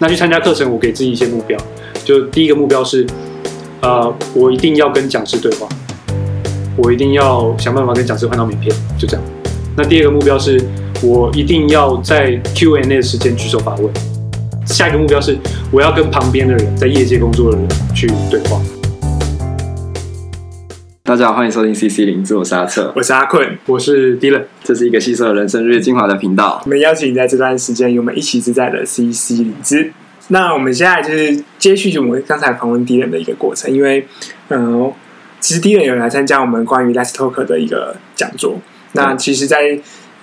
[0.00, 1.56] 那去参加课程，我给自己一些目标，
[2.04, 3.06] 就第一个目标是，
[3.80, 5.68] 呃，我一定要跟讲师对话，
[6.76, 9.24] 我一定要想办法跟讲师换到名片，就这样。
[9.76, 10.60] 那第二个目标是，
[11.00, 13.88] 我一定要在 Q&A 的时间举手发问。
[14.66, 15.38] 下一个目标是，
[15.70, 18.60] 我要跟旁边的人，在业界工作的人去对话。
[21.14, 26.60] 大家好，欢迎收听 CC 零自我是阿策，我是阿坤，我是 Dylan，这是一个吸收人生日月精华的频道。
[26.64, 29.92] 我们邀请你在这段时间与我们一起自在的 CC 零资。
[30.26, 34.08] 那我们现在就是接续我们刚才访问 Dylan 的一个过程，因为
[34.48, 34.92] 嗯、呃，
[35.38, 38.58] 其实 Dylan 有来参加我们关于 Let's Talk 的一个讲座。
[38.94, 39.78] 那其实，在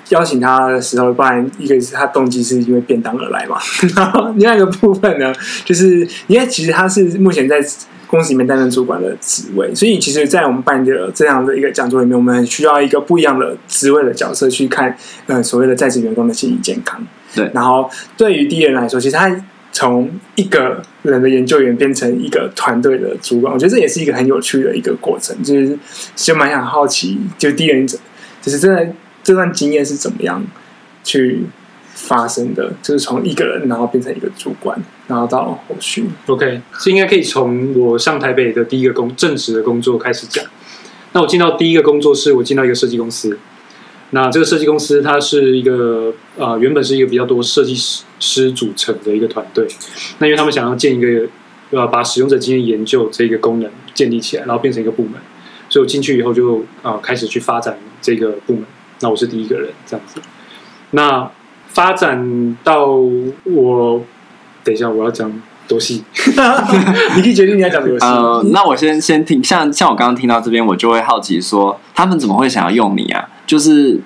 [0.09, 3.58] 邀请他的时候，不然一个是他动机是因为便当而来嘛，
[3.95, 5.34] 然后另外一个部分呢，
[5.64, 7.66] 就是因为其实他是目前在。
[8.12, 14.94] 公司里面担任主管的职位，所以其实，在我们办的这样的一个讲座里面，我们很需要一个不一样的职位的角色去看，
[15.28, 17.02] 呃，所谓的在职员工的心理健康。
[17.34, 19.34] 对，然后对于 Dylan 来说，其实他
[19.72, 25.42] 从一个人的研究员变成一个团队的主管，我觉得这也是一个很有趣的一个过程。
[25.42, 25.80] 就是
[26.14, 27.98] 就蛮想好奇，就第一人就
[28.52, 28.86] 是真的
[29.23, 30.46] 这段经验是怎么样
[31.03, 31.46] 去。
[31.94, 34.81] 发生的就是从一个人，然后变成一个主管，
[35.12, 36.06] 然后到后续。
[36.28, 40.44] OK，这应该可以从我上台北的第一个工正职的工作开始讲。
[41.12, 43.38] 那我进到第一个工作是我进到一个设计公司。
[44.12, 49.68] 那这个设计公司它是一个、呃，原本是一个比较多设计师师组成的一个团队。
[50.20, 51.28] 那因为他们想要建一个
[51.72, 55.14] 呃，把使用者经验研究这个功能建立起来，然后变成一个部门。
[55.70, 58.64] 所以我进去以后就啊、开始去发展这个部门。
[59.02, 60.22] 那我是第一个人这样子。
[60.92, 61.30] 那
[61.68, 62.88] 发展到
[63.46, 64.06] 我，
[64.64, 65.31] 等一下我要讲
[65.67, 66.04] 多细，
[67.16, 68.06] 你可以决定你要讲多细。
[68.06, 73.28] 呃，那我先先听，像像我刚刚听到这边，我就会好奇说，他们怎么会想要用你啊？
[73.48, 74.00] 就是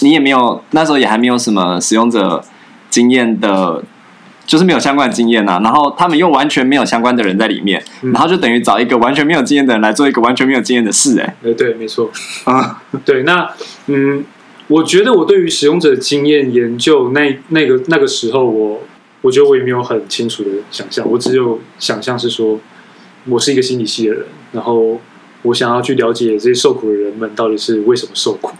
[0.00, 2.42] 你也没有那时候也还没有什么使用者
[2.88, 3.82] 经验的，
[4.46, 5.60] 就是没有相关的经验啊。
[5.62, 11.22] 然后他们又完全没有相关的人在里面，嗯、然后就等于找一个完全没有经验的人来做一个完全没有经验的事、欸。
[11.22, 12.10] 哎，对对，没错
[12.44, 13.50] 啊，对，那
[13.86, 14.24] 嗯。
[14.70, 18.80] 我觉得我对于使用者经验研究那那个那个时候，我我
[19.22, 22.58] 我觉得我也没有很清楚的想象，我只有想象是说，
[23.26, 25.00] 我是一个心理系的人，然后
[25.42, 28.52] 我想要去了解这些受苦的人们到底是为什么受苦，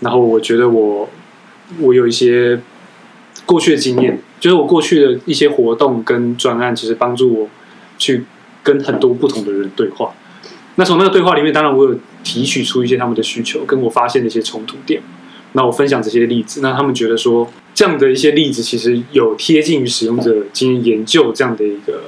[0.00, 1.08] 然后我觉得我
[1.80, 2.60] 我有一些
[3.44, 7.48] 过去的经验，就是我过去的一些活动跟专案，其实帮助我
[7.96, 8.24] 去
[8.62, 10.12] 跟很多不同的人对话。
[10.74, 15.00] 那从那个对话里面，当然我有提取出一些他们的需求，跟我发现的一些冲突点。
[15.56, 22.02] 那我分享这些例子，那他们觉得说，这样的一些例子其实有贴近于使用者经验研究这样的一个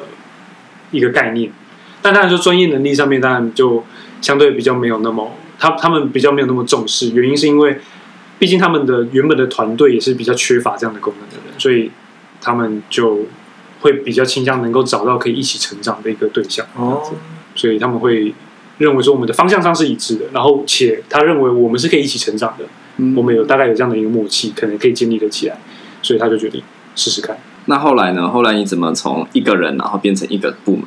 [0.91, 1.51] 一个概念，
[2.03, 3.83] 但当然说专业能力上面当然就
[4.21, 7.79] 相对比较没有那么，他他们比较没有那么重视，原因是因为
[8.39, 11.91] 毕竟他们的原本的团队也是比较缺乏这样的功能的人，所以
[12.43, 13.21] 他们就
[13.81, 17.03] 会比较倾向能够找到可以一起成长的一个对象，哦，
[17.55, 18.35] 所以他们会
[18.77, 22.67] 认为说我们的方向上是一致的，然后且他认为我们是可以一起成长的。
[23.17, 25.59] 我们有大概有这样的一个默契，可能可以建立得起来，
[26.03, 26.63] 所以他就决定
[26.97, 27.39] 试试看。
[27.67, 28.29] 那后来呢？
[28.29, 30.85] 后来你怎么从一个人然后变成一个部门？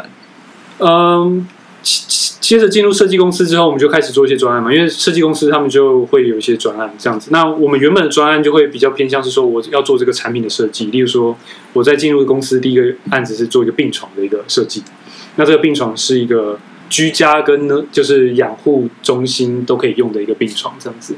[0.80, 1.48] 嗯，
[1.84, 4.74] 接着进入设计公司之后，我们就开始做一些专案嘛。
[4.74, 7.30] 因为设计公司他们就会有一些专案这样子。
[7.32, 10.88] 那我们原本的专案就会比较偏向是说，我要做这个产品的设计。
[10.88, 11.38] 例如说，
[11.74, 14.84] 我在进入公司第一个案子是做一个病床的一个设计。
[15.36, 21.16] 那这个病床是一个居家跟呢，就是养护中心都可以用的一个病床这样子。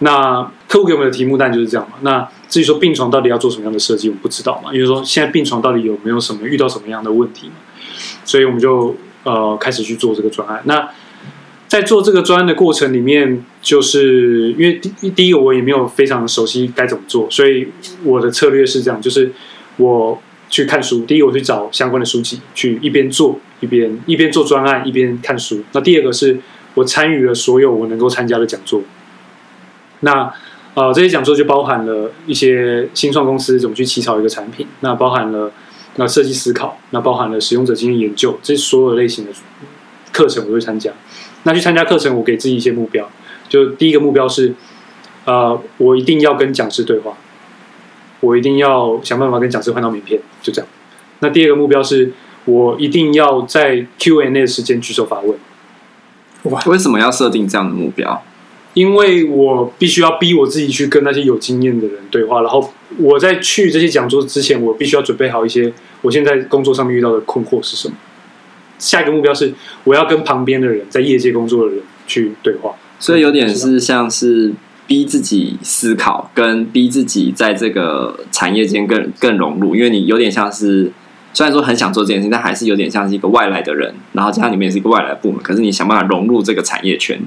[0.00, 1.96] 那客户给我们的题目单就是这样嘛。
[2.02, 4.72] 那至于说病床到底要做什么样的设计，我们不知道嘛。
[4.74, 7.54] 因为说现在病床到底有没有什么遇到什么样的问题嘛，
[8.24, 10.60] 所以我们就呃开始去做这个专案。
[10.64, 10.88] 那
[11.66, 17.68] 在做这个专案的过程里面，就是因为第第一个我也没有非常熟悉该怎么做，所以
[18.04, 19.32] 我的策略是这样，就是
[19.78, 21.04] 我去看书。
[21.04, 25.64] 第一我去找相关的书籍，去一边做一边一边做专案，一边看书。
[25.72, 26.38] 那第二个是
[26.74, 28.82] 我参与了所有我能够参加的讲座。
[30.04, 30.32] 那
[30.74, 35.52] 呃，这些讲座就包含了一些新创公司怎么去起草一个产品，那包含了
[35.96, 39.30] 那设计思考，那包含了使用者经验研究，这所有类型的
[40.12, 40.90] 课程我都会参加。
[41.44, 43.08] 那去参加课程，我给自己一些目标，
[43.48, 44.52] 就第一个目标是，
[45.26, 47.16] 呃，我一定要跟讲师对话，
[48.18, 50.68] 我一定要想办法跟讲师换到名片，就这样。
[51.20, 52.12] 那第二个目标是
[52.46, 55.38] 我一定要在 Q&A 的时间举手发问。
[56.44, 58.22] 哇，为什么要设定这样的目标？
[58.74, 65.72] 因为我必须要逼我自己去跟那些有经验的人对话，然后我在去这些讲座之前，我必须要准备好一些
[66.02, 67.94] 我现在工作上面遇到的困惑是什么。
[68.78, 69.54] 下一个目标是
[69.84, 74.52] 我要跟旁边的人，在业界工作的人去对话，所以有点是像是
[74.88, 80.90] 逼自己思考，跟逼自己在这个产业间更更融入，因为你有点像是
[81.32, 87.20] 虽然说很想做这件事情，但还是有点像是一个外来的人，然后加上里面也是一个外来部门，可是你想办法融入这个产业圈。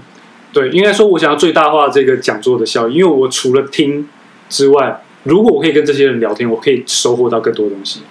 [0.57, 4.07] 对，应该说，我想要最大化这个讲座的效益，因为我除了听
[4.49, 8.01] 之外，如果我可以跟这些人聊天，我可以收获到更多东西。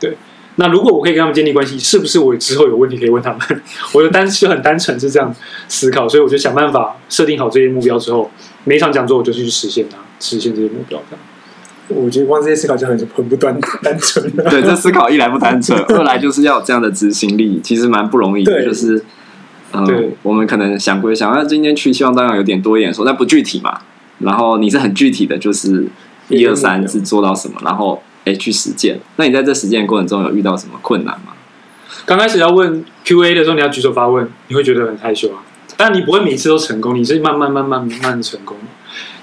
[0.00, 0.16] 对，
[0.56, 3.40] 那如果我可以跟他们建立关系，是不是我之后有问题可以问他们？
[3.94, 5.32] 我的单就很单纯是这样
[5.68, 8.28] 思考，所以我就想办法设定好这些目标之后，
[8.64, 11.00] 每一场讲座我就去实现它，实现这些目标。
[11.08, 14.28] 这样，我觉得光这些思考就很很不单 单纯。
[14.50, 19.04] 对，这思考一来不单纯， 二来就是要有这样的执行力，其实蛮不容易的，就是。
[19.78, 23.80] 嗯，对我们可能想归想，那今天去希望当然有点多一点说，但不具体嘛。
[24.18, 25.86] 然后你是很具体的，就是
[26.28, 28.98] 一二三是做到什么，然后哎去实践。
[29.16, 31.32] 那你在这实践过程中有遇到什么困难吗？
[32.06, 35.42] 刚开始要问 Q&A 的时候，你要举手发问，你会觉得很害羞啊。
[35.76, 38.56] 但你不会每次都成功，你是慢慢慢慢慢慢成功。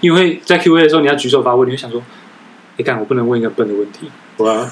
[0.02, 2.04] 因为在 Q&A 的时候，你要举手发问，你会想说，
[2.78, 4.08] 你看我不能问一个笨的问题，
[4.38, 4.68] 我要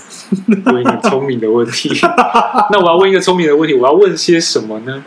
[0.66, 1.90] 问一个聪明的问题。
[2.72, 5.04] 那我要问一个聪明的问题，我要问些什么呢？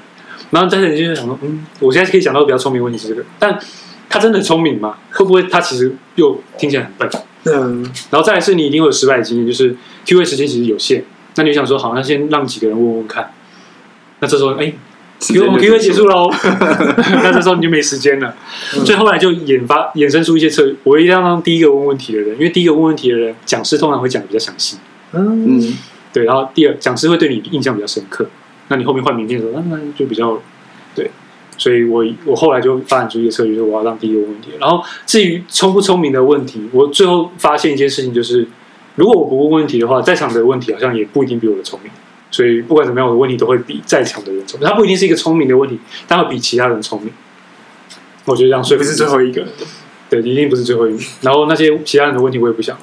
[0.55, 3.59] 然后但是你就是想说，嗯，我现在可以想到比较聪明的问题是这个，但
[4.09, 4.97] 他真的聪明吗？
[5.11, 7.11] 会不会他其实又听起来很笨？
[7.47, 7.83] 嗯。
[8.11, 11.05] 然后再来是你一定会有失败的经验，就是 Q&A 时间其实有限，
[11.35, 13.33] 那你就想说，好，那先让几个人问问看。
[14.21, 14.73] 那这时候，哎
[15.19, 16.31] ，Q 我们 Q&A 结束喽，
[17.25, 18.33] 那这时候你就没时间了。
[18.77, 24.77] 嗯、所以后来就研发衍生出一些策略，我一定要让第一个问问题的人，因为第一个问问题的人，讲师通常会讲的比较详细。
[25.13, 25.75] 嗯嗯。
[26.13, 28.25] 对，然后第二，讲师会对你印象比较深刻。
[28.69, 30.41] 那你后面换名片的时候，那那就比较
[30.95, 31.11] 对，
[31.59, 34.51] 所以我我后来就发展出一个策略，就是我要让第一个问题。
[34.59, 38.47] 然后至于聪不聪明的问题，我最后发现一件事情，就是
[38.97, 41.93] 如果我不问问题的话，在场的问题好像也不一定比我的聪明。
[42.31, 44.69] 所以不管怎么样，我的问题都会比在场的人聪明。
[44.69, 45.79] 他不一定是一个聪明的问题，
[46.09, 47.13] 但会比其他人聪明。
[48.25, 49.47] 我觉得这样，所以不是最后一个，
[50.11, 51.05] 对，一定不是最后一个。
[51.21, 52.77] 然后那些其他人的问题，我也不想。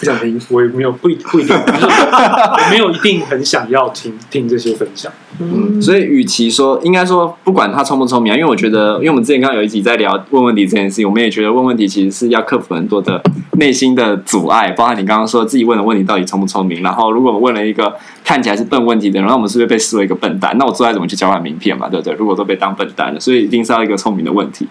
[0.00, 5.12] 不想听， 我也没有不不一定，就是我没有一定很想要听听这些分享。
[5.38, 13.22] 嗯，所以与其说，应该说不管他聪不聪明啊，因为我觉得，因为我们之前刚刚有一集在聊问问题这件事情，我们也觉得问问题其实是要克服很多的
[13.58, 16.82] 内心的阻碍，包括你刚刚说自己问的问题到底聪不聪明。
[16.82, 17.94] 然后，如果我们问了一个
[18.24, 20.54] 看起来是笨问题的人，那我们是不是被视为一个笨蛋？
[20.58, 21.88] 那我之后怎么去交换名片嘛？
[21.88, 22.14] 对不对？
[22.14, 24.66] 如果都被当笨蛋了，所以一定是要一个聪明的问题。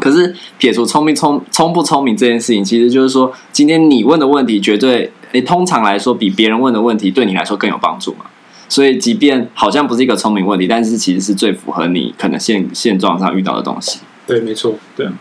[0.00, 8.26] 可是撇除聪明聪聪不聪明这件事情，其实就是说，今天你问的问题绝对，诶，通常来说比别人问的问题对你来说更有帮助嘛。
[8.68, 14.00] 所以，即便好像不是一个聪明问题，但是其实是最符合你可能现现状上遇到的东西。
[14.26, 15.12] 对，没错，对啊，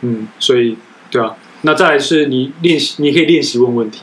[0.00, 0.76] 嗯，所以
[1.10, 4.00] 对啊，那再来是你练习，你可以练习问问题，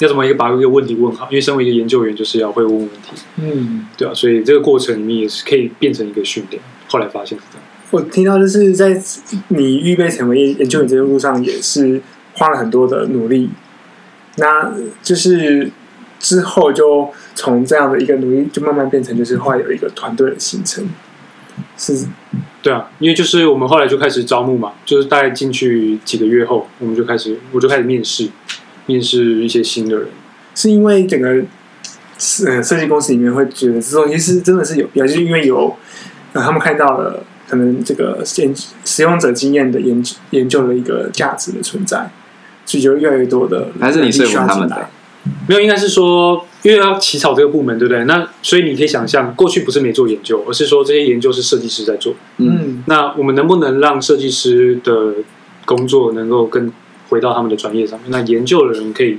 [0.00, 1.26] 要怎么一个把一个问题问好？
[1.30, 6.62] 因为身为一个研究员，就是要会问问题，嗯，对啊，所以这个过程里面也是可以变成一个训练。
[6.88, 7.64] 后来发现是这样。
[7.90, 9.00] 我听到就是在
[9.48, 12.02] 你预备成为研究员这条路上，也是
[12.34, 13.48] 花了很多的努力。
[14.36, 14.70] 那
[15.02, 15.70] 就是
[16.20, 20.86] 之后就从这样的一个努力，就慢慢变成就是后来有一个团队的形成。
[21.78, 22.06] 是，
[22.62, 28.28] 对啊，因为就是我们后来就开始招募嘛，就是大概进去几个月后，我们就开始我就开始面试，
[28.84, 30.08] 面试一些新的人。
[30.54, 31.42] 是因为整个
[32.18, 35.74] 设设计公司里面会觉得这东西是真的是有必要，就是因为有
[36.34, 37.24] 呃他们看到了。
[37.48, 38.46] 可能这个使
[38.84, 42.10] 使用者经验的研究研究的一个价值的存在，
[42.66, 44.88] 所以就越来越多的还是你说服他们的？
[45.46, 48.04] 没有，应该是说，因为要起草这个部门，对不对？
[48.04, 52.14] 那所以你可以想象，过去不是没做研究，而是说这些研究是设计师在做。
[52.36, 55.14] 嗯，那我们能不能让设计师的
[55.64, 56.70] 工作能够更
[57.08, 58.10] 回到他们的专业上面？
[58.10, 59.18] 那研究的人可以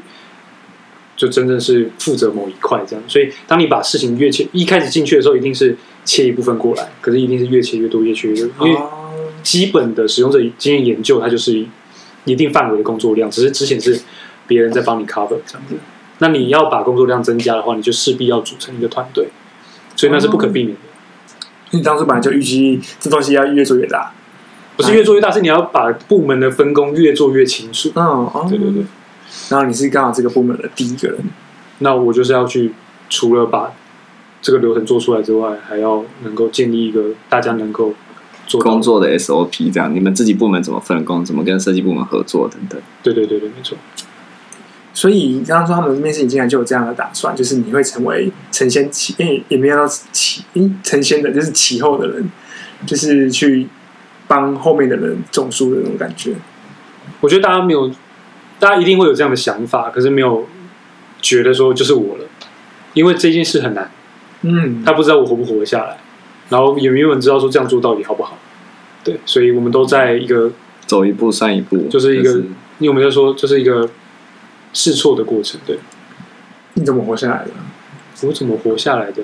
[1.16, 3.04] 就真正是负责某一块这样。
[3.08, 5.76] 所以，当你把事情越切，一开始进去的时候，一定是。
[6.06, 8.80] 切一部分过来，可是一定是越切越多，越切越多，因为
[9.44, 11.66] 基本的使用者经验研究，它就是
[12.26, 14.00] 一定范围的工作量，只是之前是
[14.48, 15.76] 别人在帮你 cover 这样子。
[16.18, 19.28] 那你要把工作量增加的话，你就势必要组成一个团队，
[19.96, 20.82] 所以那是不可避免的。
[21.72, 24.12] 你当时本来就预期这东西要越做越大，
[24.76, 27.92] 不是越做越大，是你要把部门的分工越做越清楚。
[27.96, 28.84] 嗯，对对对。
[29.50, 31.20] 然后你是刚好这个部门的第一个人，
[31.80, 32.74] 那我就是要去
[33.10, 33.72] 除了把。
[34.42, 37.94] 这个流程做出来之外，还要能够建立一个大家能够
[38.48, 42.82] 做工作的 SOP，这样你们自己部门怎么分工，怎么跟设计部门合作等等。
[43.04, 43.78] 对对对对，没错。
[44.94, 52.30] 所以刚刚说他们面试你进来就有这样的打算，就是你会成为承先启，诶，也没有到启，诶，承先的，就是启后的人，
[52.86, 53.68] 就是去
[54.28, 56.34] 帮后面的人种树的那种感觉。
[57.22, 57.90] 我觉得大家没有，
[58.60, 60.46] 大家一定会有这样的想法，可是没有
[61.22, 62.26] 觉得说就是我了，
[62.94, 63.92] 因为这件事很难。
[64.42, 65.98] 嗯，他不知道我活不活得下来，
[66.50, 68.38] 然后也没有人知道说这样做到底好不好。
[69.04, 70.52] 对，所以我们都在一个
[70.86, 72.32] 走一步算一步，就是一个，
[72.80, 73.90] 因为我们在说，就是一个
[74.74, 75.60] 试错的过程。
[75.66, 75.80] 对，
[76.74, 77.52] 你怎么活下来的？
[78.28, 79.24] 我怎么活下来的？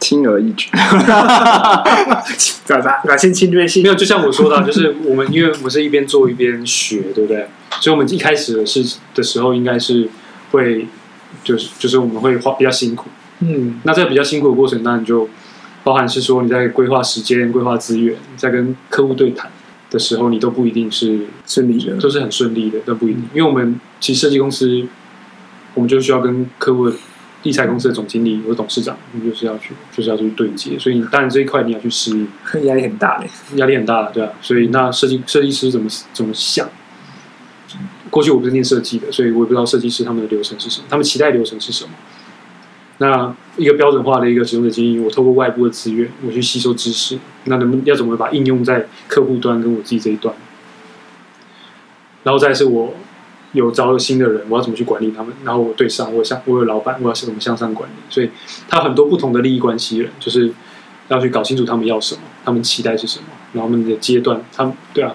[0.00, 0.68] 轻而易举，
[2.66, 3.84] 表达表现侵略性。
[3.84, 7.46] 没有，就像我说的，就是我们因为我们是一边做一边学，对不对？
[7.80, 10.08] 所以我们一开始的是的时候，应该是
[10.50, 10.88] 会，
[11.44, 13.10] 就是就是我们会花比较辛苦。
[13.42, 15.30] 嗯，那在比较辛苦的过程当中，就
[15.84, 19.50] 包含是说你在规划时间、规划资源，在跟客户对谈
[19.90, 23.22] 的时候，你都不一定是顺利的，都是很顺利的，都不一定。
[23.34, 24.86] 因为我们其实设计公司，
[25.74, 26.90] 我们就需要跟客户。
[27.44, 32.28] 理财公司的总经理或董事长，你就是要去，就是要去对接，所以你当然这一块你要去适应，
[32.66, 34.30] 压力很大嘞，压力很大，对啊。
[34.40, 36.68] 所以那设计设计师怎么怎么想？
[38.10, 41.90] 过去我不是念设计的，所以我也不知道设计师他们的流程是什么，他们期待流程是什么。
[42.98, 50.34] 那一个标准化的一个使用者经验，我透过外部的资源，我去吸收知识，那能不能要怎么把应用在客户端跟我自己这一端？
[52.22, 52.94] 然后再是我。
[53.54, 55.30] 有招了新的人，我要怎么去管理他们？
[55.44, 57.92] 然后我对上，我向我有老板，我要怎么向上管理？
[58.08, 58.30] 所以，
[58.66, 60.50] 他很多不同的利益关系人，就是
[61.08, 65.14] 要去搞清楚他们要什么，他们期待是什么，然后他们的阶段，他们对啊，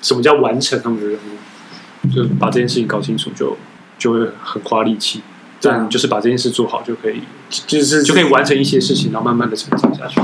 [0.00, 2.08] 什么叫完成他们的任务？
[2.14, 3.56] 就把这件事情搞清楚就，
[3.98, 5.22] 就就会很花力气。
[5.60, 7.20] 但就是把这件事做好就可以，
[7.66, 10.20] 就是就可以完成一些事情，然后慢慢的成长下去。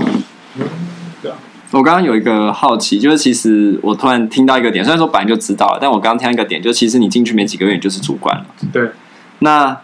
[1.71, 8.45] 我刚刚有一个好奇，就是其实我突然听到一个点，虽然说本来就知道了，但我刚刚听到一个点，就其实你进去没几个月，你就是主管了。
[8.71, 8.91] 对。
[9.39, 9.81] 那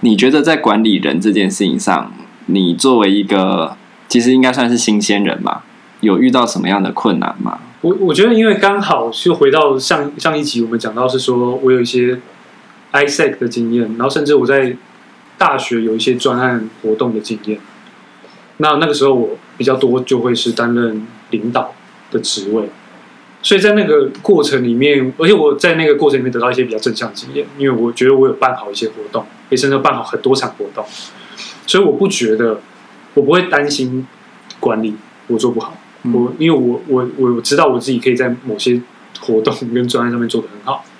[0.00, 2.12] 你觉得在管理人这件事情上，
[2.46, 3.76] 你作为一个
[4.08, 5.62] 其实应该算是新鲜人嘛，
[6.00, 7.60] 有遇到什么样的困难吗？
[7.80, 12.18] 我我觉得，因为刚好就回到上上一集我们讲到是说我有一些
[12.94, 14.74] ISEC 的经验，然后甚至我在
[15.36, 17.60] 大学有一些专案活动的经验。
[18.56, 19.36] 那那个时候我。
[19.56, 21.72] 比较多就会是担任领导
[22.10, 22.68] 的职位，
[23.40, 30.84] 所以在那个过程里面，而且我在那个过程里面得到一些比较正向的经验，因为我觉得我有办好一些活动，也甚至办好很多场活动，
[31.68, 32.60] 所以我不觉得
[33.14, 34.04] 我不会担心
[34.58, 34.96] 管理
[35.28, 35.76] 我做不好，
[36.12, 38.82] 我因为我我我知道我自己可以在某些
[39.20, 40.93] 活动跟专案上面做得很好，对。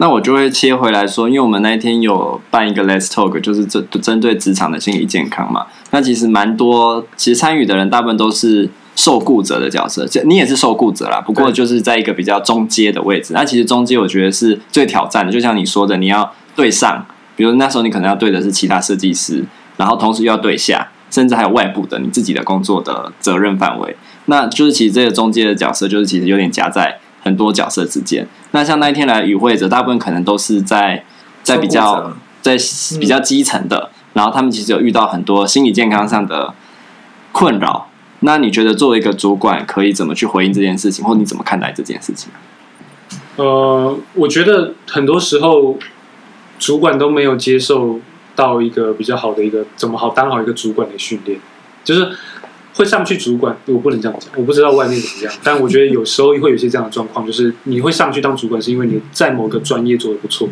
[0.00, 5.66] 那我就会切回来说，因为我们那一天有办一个 Let's Talk，就是针针对职场的心理健康嘛。
[5.90, 11.20] 那其实蛮多，其实参与的人大部分都是受雇者的角色，你也是受雇者啦。
[11.20, 13.34] 不过就是在一个比较中阶的位置。
[13.34, 19.44] 那其实中阶我觉得是最挑战的，就像你说的，你要对上，比如那时候你可能要对的是其他设计师，
[19.76, 23.96] 然后同时又要对下，甚至还有外部的你自己的工作的责任范围。
[24.26, 27.00] 那就是其实这个中阶的角色，就是其实有点夹在。
[27.22, 31.04] 很多角色之间，那像那一天来与会者，大部分可能都是在
[31.42, 32.56] 在比较在
[33.00, 36.54] 比较基层的，然后他们其实有遇到很多心理健康上的
[37.32, 37.88] 困扰。
[38.20, 42.30] 那你觉得作为一个主管，可以怎么去回应这件事情，或你怎么看待这件事情？
[43.36, 45.78] 呃，我觉得很多时候
[46.58, 48.00] 主管都没有接受
[48.34, 51.38] 到一个比较好的一个怎么好当好一个主管的训练，
[51.82, 52.10] 就是。
[52.78, 60.48] 会上去主管，我不能这样讲，我不知道外面怎么样，但我觉得有时候会有一些这样的状况，就是你会上去当主管，是因为你在某个专业做的不错，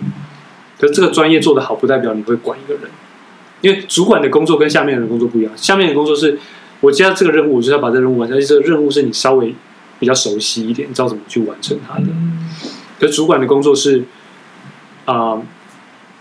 [0.76, 2.90] 可是这个专业做的好，不代表你会管一个人，
[3.61, 6.37] 因为主管的工作跟下面的工作不一样，下面的工作是
[6.80, 9.54] 我接到这个任务，我就要把这个任务完成，而且这个任务是你稍微
[10.00, 12.06] 比较熟悉一点，你知道怎么去完成它的，
[12.99, 14.00] 可是主管的工作是
[15.04, 15.42] 啊、呃，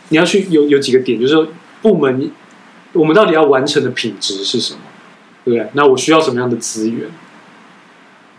[0.09, 1.47] 你要去有有几个点，就是说
[1.81, 2.29] 部门
[2.93, 4.79] 我们到底要完成的品质是什么？
[5.45, 7.07] 对，那我需要什么样的资源？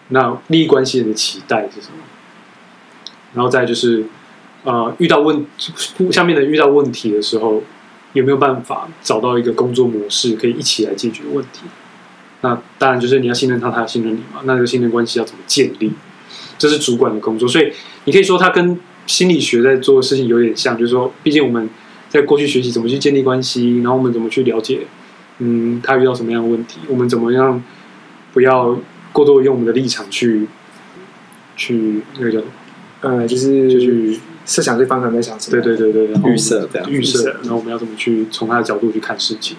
[0.09, 1.99] 那利益关系人的期待是什么？
[3.35, 4.05] 然后再就是，
[4.65, 5.47] 呃，遇到问
[6.13, 7.63] 下面的遇到问题的时候，
[8.13, 11.63] 有没有办法找到一个工作模式，可以一起来解决问题？
[12.43, 14.43] 那当然就是你要信任他，他要信任你嘛。
[14.45, 15.93] 那这个信任关系要怎么建立？
[16.59, 17.49] 这是主管的工作。
[17.49, 17.73] 所以
[18.05, 21.69] 你可以说，他跟心理学在做的事情有点像，就是说，毕竟我们
[22.09, 24.87] 在过去学习怎么去建立关系，然后我们怎么去了解。
[25.39, 26.81] 嗯，他遇到什么样的问题？
[26.89, 27.63] 我们怎么样
[28.33, 28.79] 不要
[29.13, 30.49] 过多用我们的立场去
[31.57, 32.41] 去那个叫
[33.03, 35.63] 呃，就是就去设想对方可能在想什么？
[35.63, 39.57] 对对对对，预设这样预设，然后我们要怎么去从他的角度去看事情？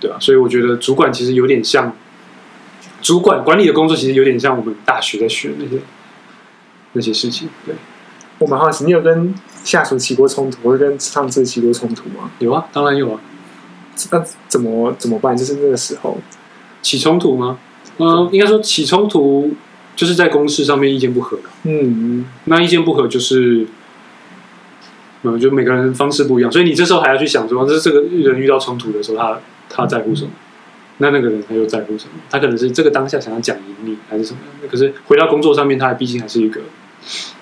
[0.00, 1.94] 对啊，所以我觉得主管其实有点像
[3.00, 5.82] 主管管理的工作，其实有点像我们大学在学那些
[6.94, 7.48] 那些事情。
[7.64, 7.74] 对，
[8.38, 12.30] 我蛮好奇，你有跟下属起过冲突，或者跟上司起过冲突吗？
[12.40, 13.20] 有啊，当然有啊。
[14.10, 15.36] 那怎么怎么办？
[15.36, 16.18] 就是那个时候
[16.82, 17.58] 起冲突吗？
[17.98, 19.52] 嗯、呃，应该说起冲突
[19.94, 21.38] 就是在公事上面意见不合。
[21.62, 23.66] 嗯，那意见不合就是，
[25.22, 30.30] 嗯，就每个人方式不一样，所以你这时候还要去想说，这这个人遇到冲突的时候，他他在乎什么？
[30.98, 32.12] 那那个人他又在乎什么？
[32.30, 34.38] 他可能是这个当下想要讲赢你还是什么？
[34.70, 36.60] 可是回到工作上面，他还毕竟还是一个，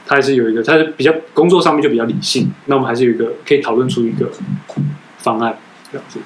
[0.07, 2.53] 他还是有一个，他是比较工作上面就比较理性。
[2.67, 4.31] 那我们还是有一个可以讨论出一个
[5.19, 5.59] 方案
[5.91, 6.19] 这样子。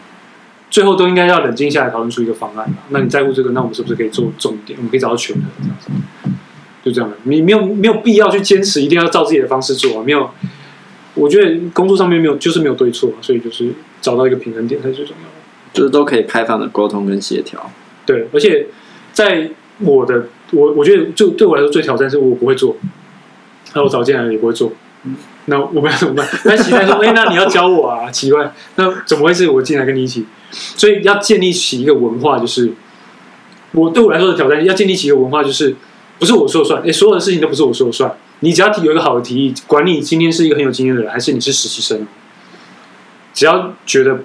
[0.70, 2.68] 最后都应该要冷静下来讨论出一个方案。
[2.90, 4.76] 那你在乎这个，那我们是不是可以做重点？
[4.78, 5.90] 我们可以找到权衡这样子。
[6.84, 10.04] 就这样的，你没有没有必要去坚持一定要照自己的方式做啊。
[10.04, 10.30] 没有，
[11.14, 15.30] 我觉得工作上面没有就是没有对错，所以就是找到一个平衡点才是最重要的。
[15.72, 17.70] 就是都可以开放的沟通跟协调。
[18.04, 18.68] 对，而且
[19.12, 22.76] 在我的我我觉得就对我来说最挑战是我不会做，
[23.74, 24.72] 那我找进来也不会做，
[25.46, 26.28] 那我们要怎么办？
[26.44, 28.10] 那期待说，哎、欸，那你要教我啊？
[28.10, 30.26] 奇怪，那怎么回事我进来跟你一起？
[30.50, 32.72] 所以要建立起一个文化，就是
[33.72, 35.74] 我对我来说的挑战，要建立起一个文化，就是
[36.18, 38.14] 不是我说了算，哎、欸，所有的事情都不是我说了算。
[38.40, 42.06] 你只要提有一个好的提议，管你今天是一个很有经验的人，还是你是实习生，
[43.34, 44.20] 只要觉得。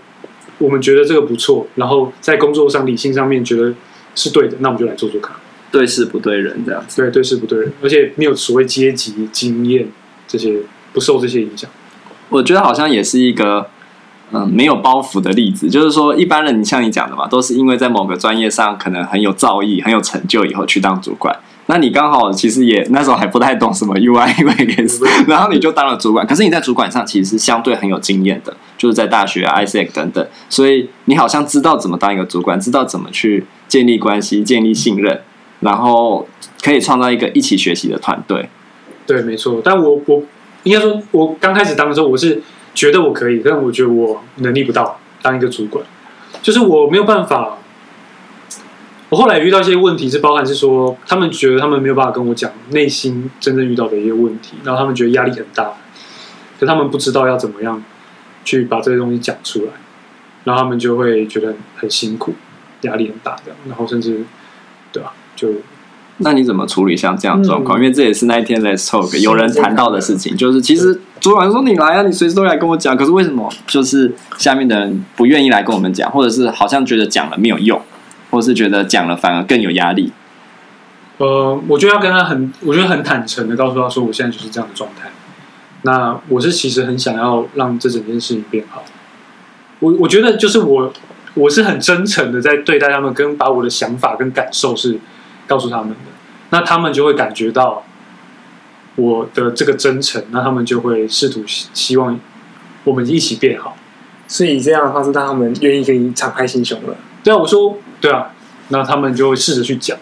[0.58, 3.74] 我们觉得这个不错，然后在工作上理性上面觉得
[4.14, 5.36] 是对的，那我们就来做做看。
[5.72, 7.02] 对事不对人这样子。
[7.02, 9.88] 对，对事不对人，而且没有所谓阶级、经验
[10.28, 10.60] 这些，
[10.94, 11.70] 不受这些影响。
[12.30, 13.68] 我觉得好像也是一个
[14.32, 21.38] 嗯没有包袱的例子，就是说一般人，你像你讲的嘛，都是因为在某个专业上可能很有造诣、很有成就以后去当主管。
[21.68, 26.26] 那你刚好其实也那时候还不太懂什么 UI UX， 然后你就当了主管。
[26.26, 35.22] 可是你在主管上其实是相对很有经验的，就是在大学、ISEC 等等，所以你好像知道怎么当一个主管，知道怎么去建立关系、建立信任，
[35.62, 36.28] 然后
[36.62, 38.50] 可以创造一个一起学习的团队。
[39.06, 39.62] 对，没错。
[39.64, 40.24] 但我我
[40.64, 42.42] 应该说，我刚开始当的时候，我是
[42.74, 45.84] 觉得我可以，但我觉得我能力不到当一个主管，
[46.42, 47.58] 就是我没有办法。
[49.10, 55.74] 我后来遇到一些问题，是包含是说，他们觉得他们没有办法跟我讲内心真正遇到的一些问题，然后他们觉得压力很大，
[56.58, 57.84] 可他们不知道要怎么样
[58.46, 59.72] 去把这些东西讲出来，
[60.46, 62.34] 然后他们就会觉得很辛苦，
[62.84, 64.24] 压力很大这样，然后甚至，
[64.94, 65.12] 对吧？
[65.36, 65.50] 就
[66.24, 67.78] 那你怎么处理像这样状况？
[67.78, 77.82] 嗯、因为这也是那一天 Let's Talk 有人谈到的事情，就是其实主管说你来啊，你随时都来跟我讲，可是为什么就是下面的人不愿意来跟我们讲，或者是好像觉得讲了没有用？
[78.30, 80.14] 或是觉得讲了反而更有压力。
[81.18, 85.10] 呃，我就要跟他很，我觉得很坦诚的告诉他说，我现在就是这样的状态。
[85.82, 88.84] 那我是其实很想要让这整件事情变好。
[89.80, 90.94] 我我觉得就是我，
[91.34, 94.98] 我是很真诚的在对待他们，跟把我的想法跟感受是
[95.46, 95.96] 告诉他们的。
[96.52, 97.84] 那他们就会感觉到
[98.96, 102.20] 我的这个真诚，那他们就会试图希望
[102.84, 103.76] 我们一起变好。
[104.28, 106.96] 所以这样的话是让他们愿意跟你敞开心胸了。
[107.24, 107.78] 对啊，我说。
[108.00, 108.32] 对啊，
[108.70, 109.96] 那他们就会试着去讲。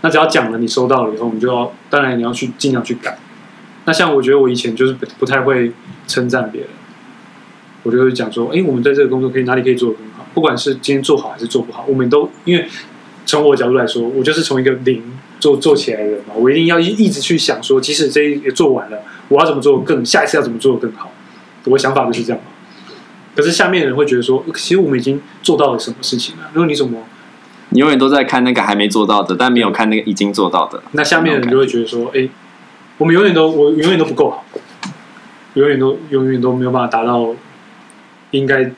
[0.00, 3.16] 那只要讲了，你收到了以后，你就要当然你要去尽量去改。
[3.84, 5.72] 那像我觉得我以前就是不不太会
[6.08, 6.70] 称赞别人，
[7.84, 10.26] 我就会讲说：哎，我们在这个工作可以哪里可以做得更好？
[10.34, 12.68] 不管是今天做好还是做不好，我们都因为
[13.24, 15.00] 从我角度来说，我就是从一个零
[15.44, 21.12] 做做起来的人嘛，我一定要一一直去想说，即使这一也做完了，我要怎么做更下一次要怎么做更好？
[21.64, 22.50] 我想法就是这样嘛。
[23.36, 26.50] 可是下面的人会觉得说，其实我们已经做到了什么事情了？
[26.54, 27.02] 如果你怎么？
[27.68, 30.82] 你永远都在看那个还没做到的，但没有看那个已经做到的。
[30.92, 32.30] 那下面的人就会觉得说：“哎、欸，
[32.96, 34.44] 我们永远都我永远都不够好，
[35.52, 37.34] 永远都永远都没有办法达到
[38.30, 38.72] 应该。”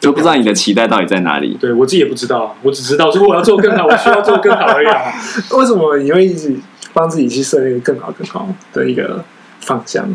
[0.00, 1.56] 就不知道你的期待到底在哪里。
[1.60, 5.12] 对我自己也不知道，我只知道说我要做更好，我需要做更好而已、啊。
[5.56, 6.56] 为什么你会一直
[6.92, 9.24] 帮自己去设立一个更好、更好的一个
[9.60, 10.08] 方向？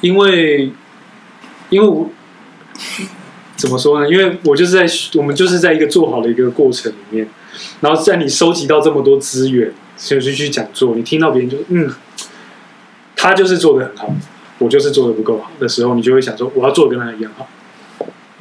[0.00, 0.72] 因为，
[1.68, 2.10] 因为我。
[3.54, 4.08] 怎么说呢？
[4.08, 7.28] 因为我就是在我们就是在一个做好的一个过程里面，
[7.80, 11.88] 然后在你收集到这么多资源，就去去讲座，你听到别人就嗯，
[13.14, 14.12] 他就是做的很好，
[14.58, 17.46] 我就是做的不够好的时候，你就会想说我要做的跟他一样好。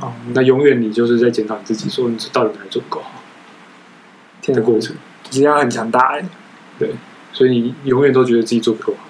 [0.02, 3.12] 哦，那永远你就是在检讨你自己，说你到底哪里做不够好。
[4.54, 4.96] 的过程，
[5.30, 6.26] 只要很强大哎。
[6.80, 6.90] 对，
[7.32, 9.06] 所以你永远都觉得自己做不够好。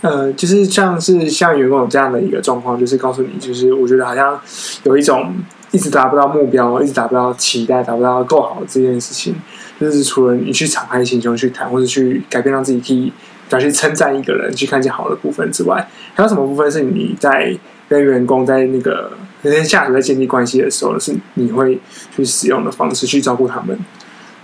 [0.00, 4.40] 呃，就是像是像员工有这样的一个状况，就是告诉你，就是我觉得好像
[4.84, 5.34] 有一种
[5.70, 9.34] 一直达不到目标，一直达不到期待，达不到够好这件事情，
[9.78, 13.12] 就是除了你去敞开心胸去谈，或者去改变，让自己可以
[13.50, 17.54] 要去称赞一个人，去看见好的部分之外，还有什么部分是你在
[17.88, 19.12] 跟员工在那个
[19.50, 21.78] 跟下属在建立关系的时候，是你会
[22.14, 23.78] 去使用的方式去照顾他们，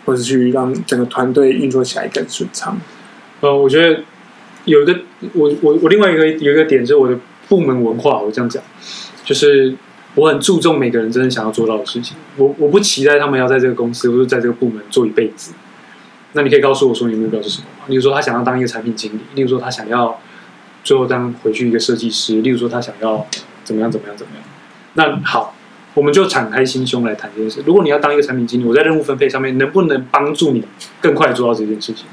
[0.05, 2.79] 或者去让整个团队运作起来更顺畅？
[3.41, 4.03] 呃，我觉得。
[4.65, 4.97] 有一个，
[5.33, 8.21] 我我我另外一个有一个点，就是我的部门文化。
[8.21, 8.63] 我这样讲，
[9.25, 9.75] 就是
[10.15, 12.17] 我很注重每个人真正想要做到的事情。
[12.37, 15.53] 我我不期待他们要在这个公司或者在这个部门做一辈子。
[16.35, 17.87] 那你可以告诉我说你的目标是什么吗？
[17.89, 20.17] 例如说他想要当一个产品经理，例如说他想要
[20.85, 23.27] 最后当回去一个设计师，例如说他想要
[23.65, 24.45] 怎么样怎么样怎么样。
[24.95, 25.55] 那好，
[25.95, 27.63] 我们就敞开心胸来谈这件事。
[27.67, 30.63] 如果你要当一个产品经理，我在任务分配上面能不能帮助你
[31.01, 32.07] 更快做到这件事情？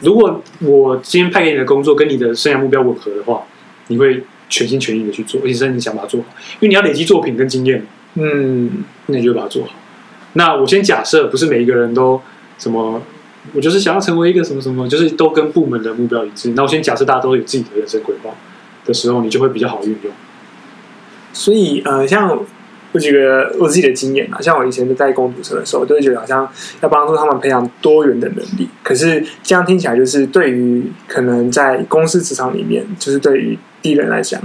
[0.00, 3.42] 如果我今天派给你的工作跟你的生涯目标吻合的话，
[3.88, 6.26] 你会全心全意的去做，而且甚至你想把它做好，
[6.60, 7.86] 因为你要累积作品跟经验。
[8.14, 9.70] 嗯，那你就把它做好。
[10.34, 12.20] 那我先假设不是每一个人都
[12.58, 13.02] 什么，
[13.54, 16.50] 我就是想要成为一个什么什么，就是都跟部门的目标一致。
[16.54, 18.30] 那我先假设大家都有自己的人生规划
[18.84, 20.12] 的时候，你就会比较好运用。
[21.34, 22.40] 所以呃，像。
[22.94, 26.48] 我举个我自己的经验啊，像我以前在工读生的时候，我都会觉得好像
[26.80, 28.68] 要帮助他们培养多元的能力。
[28.84, 34.40] 可是这样听起来，就是对于可能在公司职场里面，就是对于低人来讲，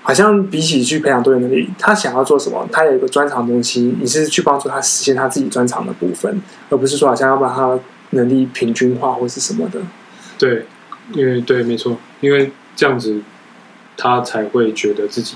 [0.00, 6.40] 好像比起去培养多元能力，他想要做什么，他有一个专长的东西，你是去帮助他实现他自己专长的部分，
[6.70, 7.78] 而不是说好像要把他
[8.12, 9.78] 能力平均化或是什么的。
[10.38, 10.64] 对，
[11.12, 13.20] 因为对，没错，因为这样子
[13.94, 15.34] 他才会觉得自己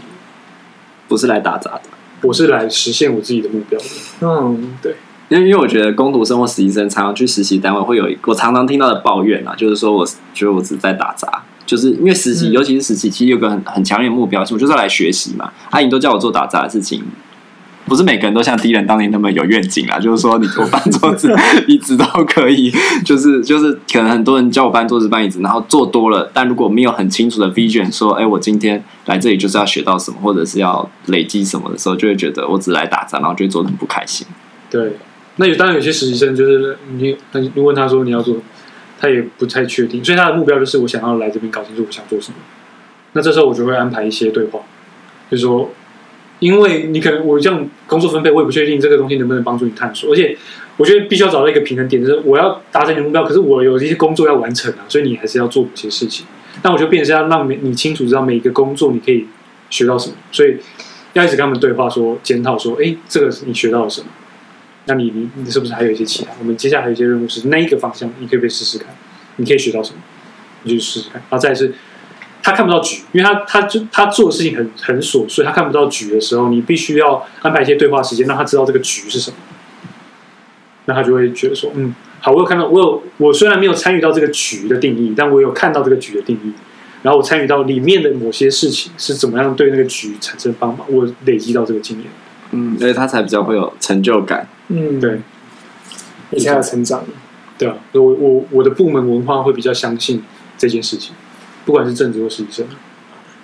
[1.12, 1.82] 不是来打杂的。
[2.22, 3.84] 我是来实现我自己的目标的。
[4.22, 4.96] 嗯，对，
[5.28, 15.52] 因为因为我觉得工读生或实习生常常去实习单位会有一个我常常听到的抱怨啊，就是说我觉得我只在打杂，就是因为实习，嗯、尤其是实习，其实有个很很强烈的目标，是我就是要来学习嘛。
[15.68, 17.02] 阿、啊、姨都叫我做打杂的事情。
[17.92, 21.30] 不是每个人都像 D 人当年那么有愿景啦，就是说你我搬桌子、
[21.68, 22.72] 椅子都可以，
[23.04, 34.26] 就是就是可能很多人叫我搬桌子、搬椅子，然后做多了，但如果没有很清楚的 vision，说，哎，我今天来这里就是要学到什么，或者是要累积什么的时候，就会觉得我只来打杂，然后就会做得很不开心。
[34.70, 34.92] 对，
[35.36, 38.38] 那有当然有些实习生就是你，你问他说你要做，
[38.98, 42.38] 他也不太确定，所以他的目标就是我想要来这边搞清楚我想做什么。
[43.12, 44.60] 那这时候我就会安排一些对话，
[45.30, 45.70] 就是说。
[46.42, 50.36] 因为你可能我这样工作分配，我也不确定这个东西能不能帮助你探索，而且
[50.76, 56.26] 我觉得必须要找到一个平衡点，就是我要达成你的目标，可是我有一些工作要完成啊，所以你还是要做某些事情。
[56.64, 59.24] 那我就变成是要让你清楚知道每一个工作你可以
[59.70, 60.56] 学到什么，所以
[61.12, 64.08] 要一直跟他们对话说，检讨说，哎，这个是你学到了什么？
[64.86, 66.32] 那你你你是不是还有一些其他？
[66.40, 68.88] 我们接下来还有一些任务是那一个方向，你可以不可以试试看？
[69.36, 70.00] 你可以学到什么？
[70.64, 71.22] 你就试试看。
[71.30, 71.72] 然后再是。
[72.42, 79.36] 他看不到局，因为他他就他做的事情很很琐碎，他看不到局的时候，你必须要安排一些对话时间，让他知道这个局是什么。
[80.86, 86.52] 那他就会觉得说，嗯，好，我有看到，我有我虽然没有参与到这个局的定义，但我有看到这个局的定义，
[87.02, 92.06] 然后我参与到里面的某些事情是怎么样对那个局产生帮忙，我累积到这个经验，
[92.50, 95.20] 嗯，所以他才比较会有成就感，嗯，对，
[96.30, 97.04] 你才有成长，
[97.56, 100.24] 对啊，我我我的部门文化会比较相信
[100.58, 101.14] 这件事情。
[101.64, 102.66] 不管是正职或实习生，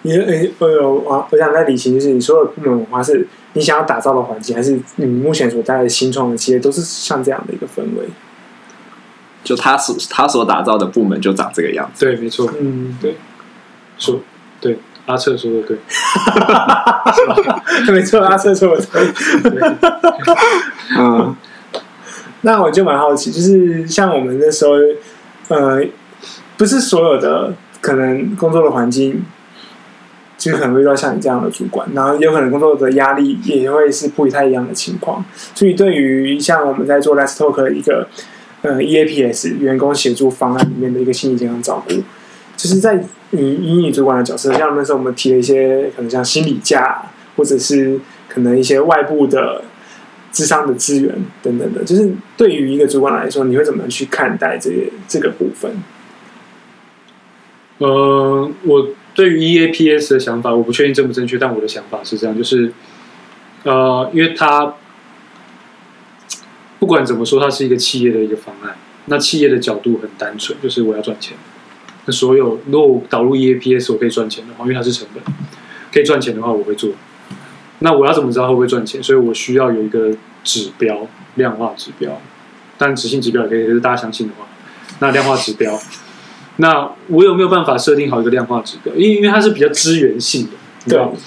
[0.03, 8.09] 你诶，呃，我我想在理清，就是你所有部门文化是你想要打造的环境，还是你目前所在的新创的企业都是像这样的一个氛围？
[9.45, 12.05] 就他所他所打造的部门就长这个样子。
[12.05, 12.51] 对，没错。
[12.61, 13.17] 嗯，对，
[13.99, 14.21] 说
[14.61, 15.79] 对，阿彻说的对，
[17.95, 19.13] 没错，阿彻说的对。
[20.99, 21.37] 嗯，
[22.43, 24.73] 那我就蛮好奇，就是像我们那时候，
[25.55, 25.85] 呃。
[26.57, 29.23] 不是所有的可能工作的环境，
[30.37, 35.25] 就可能会遇到像你这样的主管，然后有可能工作的压力也会是不太一样的情况。
[35.55, 38.09] 所以，对于像我们在做 Let's Talk 的一个
[38.63, 41.95] 呃 EAPS 员工协助方案里面的一个心理健康照顾，
[42.57, 47.03] 就是在你以你主管的角色，像那时候我们提了一些可能像心理假，
[47.37, 49.63] 或者是可能一些外部的
[50.33, 54.77] 智商的资源等等的，就是对于一个主管来说，你会怎么去看待这个
[55.09, 55.71] 这个部分？
[57.79, 62.73] 呃，我对于 EAPS 的想法，我不确定正不正确，但我的想法是这样，就是，
[63.65, 64.75] 呃，因为它
[66.79, 68.77] 不管怎么说，它是一个企业的一个方案。
[69.07, 71.37] 那企业的角度很单纯，就是我要赚钱。
[72.05, 75.23] 那所有如果我导入 EAPS 我可以赚钱的话，因为它是成本，
[75.93, 76.91] 可以赚钱的话我会做。
[77.79, 79.03] 那我要怎么知道会不会赚钱？
[79.03, 80.11] 所以我需要有一个
[80.45, 82.21] 指标，量化指标。
[82.77, 84.47] 但执行指标也可以，就是大家相信的话，
[85.01, 85.79] 那量化指标。
[86.61, 88.93] 那我有没有办法设定好一个量化指标？
[88.95, 90.49] 因为因为它是比较资源性
[90.87, 91.19] 的，对。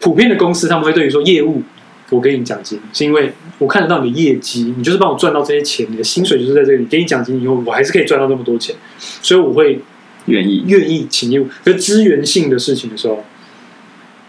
[0.00, 1.62] 普遍的公司他们会对于说业务，
[2.10, 9.80] 我给你奖金，是因为我看得到你的业绩，你就是帮我赚到这些钱，你的薪水就是在这里，给你奖金以后，我还是可以赚到那么多钱，所以我会
[10.26, 11.48] 愿意愿意请业务。
[11.64, 13.24] 可是资源性的事情的时候，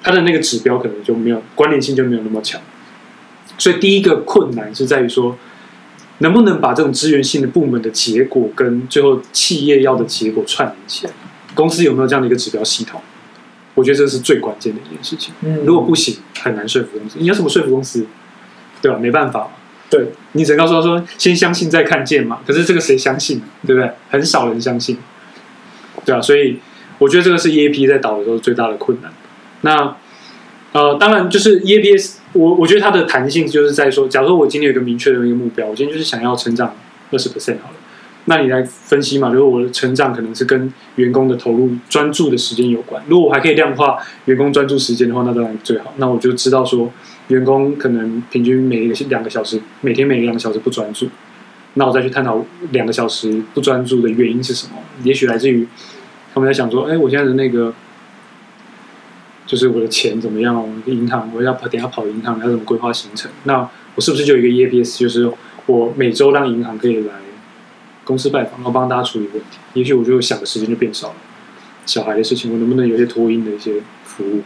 [0.03, 2.62] 它的那个指标可能就没有关联性，就没有那么强。
[3.57, 5.35] 所以第一个困难是在于说。
[6.19, 11.13] 能不能把这种资源性的部门的结果跟最后企业要的结果串联起来？
[11.55, 13.01] 公司有没有这样的一个指标系统？
[13.75, 15.34] 我觉得这是最关键的一件事情。
[15.41, 17.17] 嗯，如果不行，很难说服公司。
[17.19, 18.05] 你要怎么说服公司？
[18.82, 18.97] 对吧？
[18.97, 19.51] 没办法嘛。
[19.89, 23.41] 对，你只能告诉他说：“先相信再看见嘛。”可是这个谁相信？
[23.65, 23.91] 对不对？
[24.10, 24.97] 很少人相信。
[26.05, 26.60] 对啊，所以
[26.97, 29.12] 我觉得这个是 EAP 在导的时候最大的困难。
[29.62, 29.95] 那
[30.71, 36.75] 呃，当然就是 EAPS，我我觉得它的弹性就是在说，假如说我今天有个明确的一个目标，我今天就是想要成长
[37.12, 37.75] 二十 percent 好了，
[38.25, 45.91] 那你来分析嘛，如果我的成长可能是跟员工的投入专注的时间有关，如果我还可以量化员工专注时间的话，那当然最好。
[45.97, 46.93] 那我就知道说，
[47.29, 51.08] 员工可能平均每一个两个小时，每天每两个小时不专注，
[51.73, 54.73] 那我再去探讨两个小时不专注的原因是什么？
[55.03, 55.67] 也许来自于
[56.36, 57.73] 他们在想说，哎，我现在的那个。
[59.49, 60.55] 就是我的钱怎么样？
[60.55, 63.31] 我的银行，我要跑，等下跑银行，要怎么规划行程？
[63.45, 64.99] 那我是不是就有一个 EAPS？
[64.99, 65.27] 就是
[65.65, 67.13] 我每周让银行可以来
[68.03, 69.57] 公司拜访，然后帮大家处理问题。
[69.73, 71.15] 也许我就想的时间就变少了。
[71.88, 74.43] 小孩的事情，我能不能有些托婴的一些服务？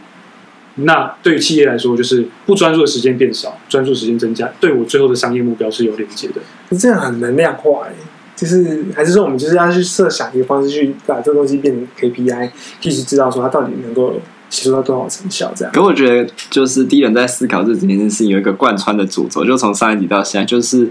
[0.76, 6.40] 那对于企业来说，就是不专注的时间变少，专注时间增加，对我最后的商业目标是有连接的。
[6.78, 7.92] 这样很能量化哎，
[8.34, 14.18] 就是还是说我们就是要去设想一个方式去把这个东西变成 KPI，一直知道说它到底能够。
[14.62, 15.52] 收到多少成效？
[15.56, 20.90] 这样，可我觉得就是第一人在思考这几件事情有一个贯穿的主轴，就从上一集到现在，就是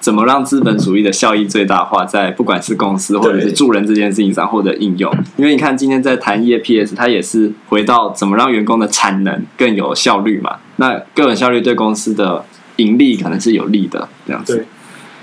[0.00, 5.12] 怎么让资本主义的效益最大化，在不管是公司或者是助人这件事情上获得应用。
[5.36, 10.56] 因为你看今天在谈 EAPS，它也是回到怎么让员工的产能更有效率嘛。
[10.76, 12.44] 那更有效率对公司的
[12.76, 14.56] 盈利可能是有利的，这样子。
[14.56, 14.66] 对，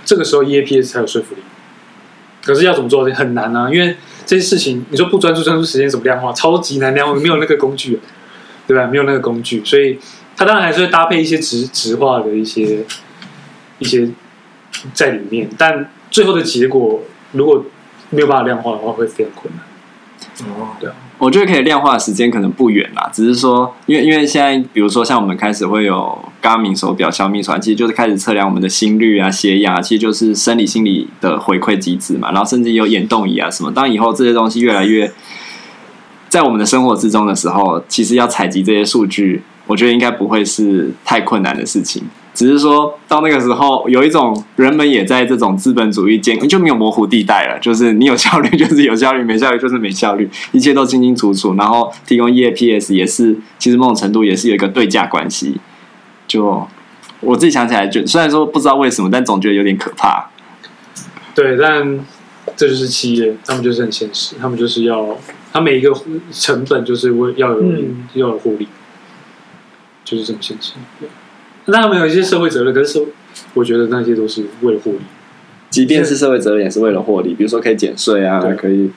[0.05, 1.41] 这个时候 EAPS 才有说服力。
[2.43, 3.95] 可是要怎么做很难啊，因为。
[4.29, 6.31] 这些事情，你说不专注，专注时间怎么量化？
[6.33, 7.99] 超级难量化，没有那个工具，
[8.67, 8.85] 对吧？
[8.85, 9.97] 没有那个工具，所以
[10.37, 12.85] 它当然还是会搭配一些直直化的一些
[13.79, 14.07] 一些
[14.93, 17.65] 在里面，但最后的结果如果
[18.11, 19.65] 没有办法量化的话，会非常困难。
[20.53, 20.95] 哦，对啊。
[21.19, 32.31] 我觉得可以量化的时间可能不远啦，只是说，因为因为现在，比如说像我们开始会有 Garmin 手表、小米手，其实就是开始测量我们的心率啊、血压，其实就是生理、心理的回馈机制嘛。
[32.31, 33.69] 然后甚至有眼动仪啊什么。
[33.69, 35.11] 当以后这些东西越来越
[36.29, 42.03] 在我们的生活之中的时候，其实要采集这些数据，我觉得应该不会是太困难的事情。
[42.39, 51.55] 只是说到那个时候，有一种人们也在这种资本主义间就没有模糊地带了，就是你有效率就是有效率，没效率就是没效率，一切都清清楚楚。
[51.55, 55.59] 然后提供 EAPS 也是，其实某种程度也是有一个对价关系。
[56.29, 56.65] 就
[57.19, 60.29] 我自己想起来，就虽然说不知道为什么，但总觉得有点可怕。
[61.35, 61.99] 对，但
[62.55, 65.17] 这就是企业，他们就是很现实，他们就是要，
[65.51, 65.93] 他每一个
[66.31, 68.69] 成本就是为要有、嗯、要有获利，
[70.05, 70.75] 就是这么现实。
[71.65, 73.03] 那他们有一些社会责任，可是
[73.53, 74.99] 我觉得那些都是为了获利。
[75.69, 77.33] 即便是社会责任，也是为了获利。
[77.33, 78.89] 比如说可以减税啊，对可以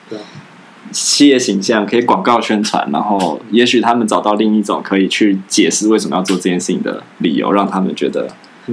[0.91, 8.27] 企业形象，可以广告宣传，然后也许他们找到另一种可以去解释为什么要做这件事情的理由，让他们觉得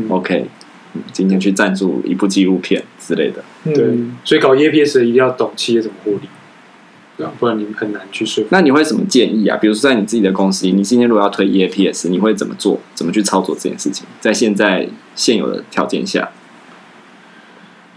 [0.08, 0.46] OK。
[0.92, 3.44] 嗯，今天去赞助一部纪录片之类的。
[3.72, 6.22] 对，所以搞 EAPS 一定要懂企业怎么获利。
[7.38, 8.48] 不然你很难去说服。
[8.52, 9.56] 那你会什么建议啊？
[9.56, 12.78] 比如说，在你自己的公司里，你今天如果要推 EAPS，你会怎么做？
[12.94, 14.06] 怎么去操作这件事情？
[14.20, 16.30] 在现在现有的条件下，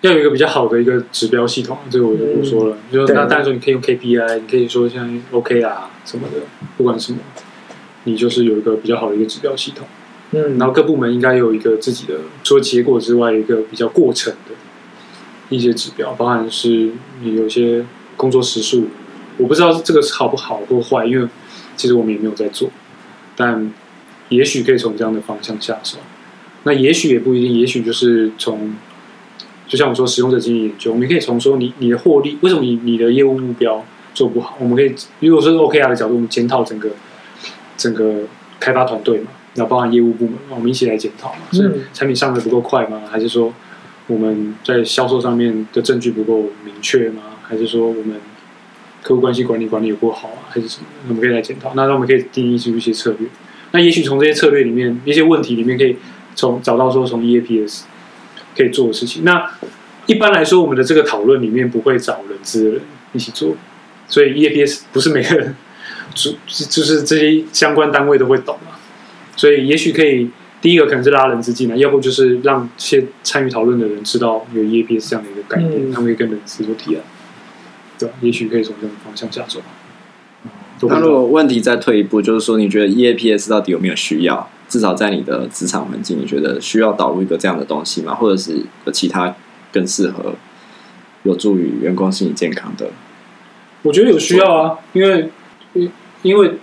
[0.02, 1.78] 要有一个比较好的一个指标系统。
[1.90, 2.78] 这个我就不说了。
[2.92, 6.42] 嗯、就那当然说，你可以用 KPI，你可以说像 OK 啊什么的，
[6.78, 7.20] 不管什么，
[8.04, 9.88] 你就是有一个比较好的一个指标系统。
[10.32, 14.56] 嗯，然后各部门应该有一个自己的，除了结果之外，有一个比较过程的
[15.50, 16.90] 一些指标，包含是
[17.22, 17.86] 你有些
[18.18, 18.88] 工作时数。
[19.38, 21.28] 我不知道这个是好不好或坏，因为
[21.76, 22.70] 其实我们也没有在做，
[23.36, 23.72] 但
[24.30, 25.98] 也许可以从这样的方向下手。
[26.64, 28.74] 那也许也不一定，也许就是从，
[29.68, 34.56] 就像我说，使用者经验研究，我们可以从说你你的获利，为什么你你的业务目标做不好？
[34.60, 36.90] 我们可以如果说 OKR 的角度，我们检讨整个
[37.76, 38.22] 整个
[38.60, 41.40] 开发团队嘛，然后包含业务部门，我们一起来检讨嘛。
[41.52, 43.02] 是产品上的不够快吗？
[43.12, 43.54] 还是说
[44.08, 47.24] 我们在销售上面的证据不够明确吗？
[47.44, 48.16] 还是说我们
[49.04, 50.88] 客户关系管理管理有多好啊，还是什么？
[51.10, 51.74] 我们可以来检讨。
[51.76, 53.28] 那我们可以定义出一些策略。
[53.72, 55.98] 那也许从这些策略里面，一些问题里面，可以
[56.36, 57.82] 从找到说从 EAPS
[58.56, 59.24] 可以做的事情。
[59.24, 59.52] 那
[60.06, 62.82] 一般来说，我们的这个讨论里面不会找人资的人
[63.14, 63.56] 一起做，
[64.08, 65.56] 所以 EAPS 不是每个人
[66.14, 68.80] 就就是这些相关单位都会懂啊。
[69.36, 70.30] 所以也许可以
[70.62, 77.04] 第一个可能是拉人资进来，要不就是让这些参与讨论的人知道有 EAPS 这样的一个概念，嗯、他们可以跟人资做提案。
[77.98, 79.62] 对，也许可以从这个方向下手。
[80.82, 84.50] 那如果问题再退一步，就是说，你觉得 EAPS 到底有没有需要？
[84.68, 88.16] 至少在你的职场环境，你觉得需要导入一个这样的东西吗？
[88.16, 89.34] 或者是有其他
[89.72, 90.34] 更适合、
[91.24, 92.88] 有助于员工心理健康的？
[93.84, 95.30] 我觉得有需要啊，因为
[95.74, 95.92] 因
[96.24, 96.54] 因为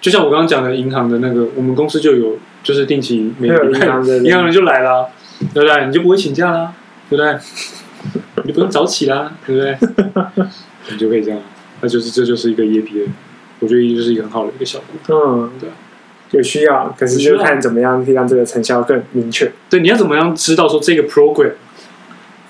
[0.00, 5.08] 就像我刚刚讲的，银行的那个，我们公司就有，就是定期每个银行的银行人就来了，
[5.54, 5.86] 对不对？
[5.86, 6.74] 你就不会请假了，
[7.08, 7.38] 对不对？
[8.44, 9.76] 你不用早起啦，对不对？
[10.90, 11.40] 你就可以这样，
[11.80, 13.08] 那就是这就是一个 EAPS，
[13.60, 15.16] 我觉得就是一个很好的一个效果。
[15.16, 15.68] 嗯，对。
[16.30, 19.52] 有需要，可是就看怎么样可以让这个成效更明确。
[19.70, 21.52] 对，你要怎么样知道说这个 program，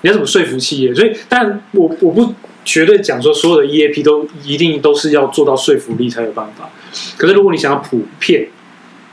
[0.01, 0.91] 你要怎么说服企业？
[0.95, 6.67] 所以，但我我不绝对讲说所有的 EAP 都一定都是要做到说服力才有办法。
[7.15, 8.47] 可是，如果你想要普遍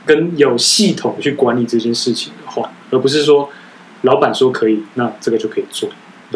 [0.07, 3.47] 跟有系统去管理这件事情的话，而不是说
[4.01, 5.87] 老板说可以，那这个就可以做。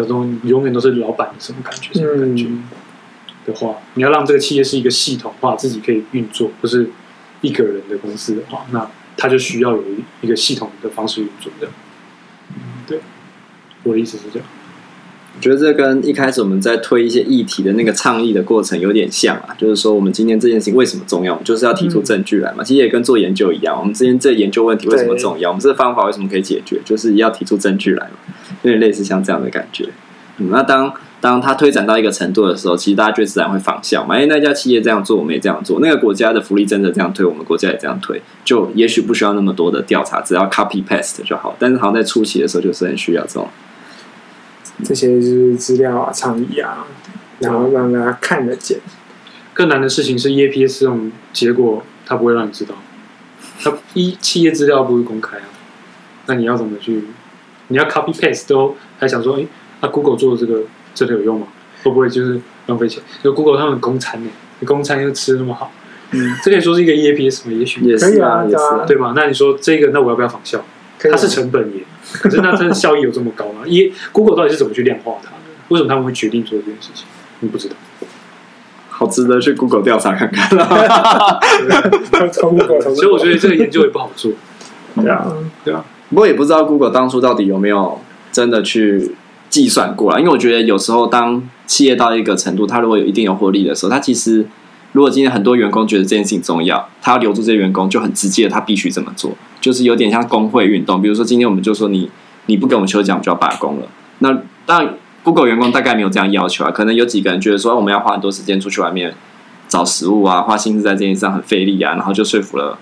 [0.03, 2.47] 那种永远都是老板的什么感觉，什么感觉
[3.45, 6.89] 的话，你要让这个企业是一个系统化，自己可以运作，不是
[7.41, 9.83] 一个人的公司的话，那他就需要有
[10.21, 11.67] 一个系统的方式运作的。
[12.86, 12.99] 对，
[13.83, 14.47] 我的意思是这样。
[15.38, 22.63] 我觉得这跟一开始我们在推一些议题的那个倡议的过程有点像啊，就是说我们今天这件事情为什么重要，就是要提出证据来嘛。
[22.63, 29.88] 其实也跟做研究一样，我们之前这研究问题为什么重要，我们这个方法为什么可以解决，就是要提出证据来嘛，有点类似像这样的感觉。
[30.39, 34.15] 嗯，那当当它推展到一个程度的时候，其实大家就自然会仿效嘛。
[34.15, 38.19] 哎，那家企业这样做，我们也这样做；那个国家的福利政策这样推，我们国家也这样推。
[38.43, 41.56] 就也许不需要那么多的调查，只要 copy paste 就好。
[41.60, 43.47] 但是好像在初期的时候，就是很需要这种。
[44.83, 46.85] 这些就是资料啊、倡议啊，
[47.39, 48.79] 然后让大家看得见。
[49.53, 52.75] 更难的事情是 EAPS 这种结果，它不会让你知道。
[53.63, 55.45] 它一企业资料不会公开啊，
[56.27, 57.03] 那你要怎么去？
[57.69, 59.45] 你要 copy paste 都还想说，哎，
[59.81, 60.61] 那 Google 做的这个
[60.93, 61.47] 真的有用吗？
[61.83, 63.01] 会不会就是浪费钱？
[63.23, 65.71] 就 Google 他们公餐呢，你公餐又吃的那么好，
[66.11, 67.53] 嗯，这可以说是一个 EAPS 吗？
[67.53, 69.13] 也许也是啊，也是啊，对吧？
[69.15, 70.63] 那你说这个，那我要不要仿效？
[70.99, 71.83] 它是成本也。
[72.19, 73.62] 可是那真的效益有这么高吗？
[73.65, 75.38] 一 Google 到底是怎么去量化它的？
[75.69, 77.06] 为什么他们会决定做这件事情？
[77.39, 77.75] 你不知道，
[78.89, 80.49] 好值得去 Google 调查看看。
[82.95, 84.32] 所以我觉得这个研究也不好做。
[84.95, 85.27] 对啊，
[85.63, 85.84] 对啊。
[86.10, 87.99] 不过也不知道 Google 当初到底有没有
[88.32, 89.12] 真的去
[89.49, 94.45] 计算过来，因为我觉得有时候当企业到一个程度，它如果有一定有获利的时候，它其实。
[94.93, 101.02] 如果今天很多员工觉得这件事情重要，他要留住这些员工，就很直接，他必须这么做，就是有点像工会运动。
[101.02, 102.10] 比如说今天我们就说你
[102.47, 103.88] 你不给我们休假，我们就要罢工了。
[104.19, 109.13] 那当然，Google 员工大概没有这样要求啊，可能有几个人觉得说我们要花很多时间出去外面
[109.67, 112.78] 找食物啊，花心思在这件事上很费力啊，然后就说服了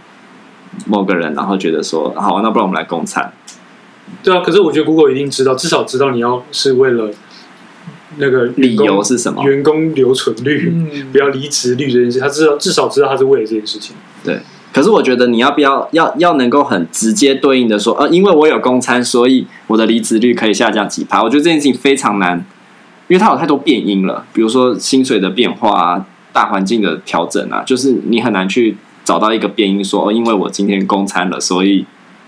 [0.86, 3.34] 某个人，然后觉得说好，那不然我们来供餐。
[4.24, 7.12] 对啊，可是我觉得 Google 一定知道，至少知道你要是为了。
[8.18, 9.44] 那个理由是什么？
[9.44, 13.96] 员工留存率，嗯、不要离职率这件事，他知道至少知道他是为了这件事情。
[14.24, 14.40] 对，
[14.74, 21.22] 可是我觉得你要不要要要能够很直接对应的说，呃，因为我有公餐，所以我的离职率可以下降几趴。
[21.24, 22.38] 我觉得这件事情非常难，
[23.08, 31.86] 因为它有太多变因了，比如说薪水的变化啊，大环境的调整啊，就是你很难去找到一个变因说，说、呃、因为我今天公餐了，所以